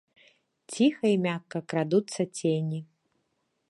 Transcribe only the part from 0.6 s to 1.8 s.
Ціха і мякка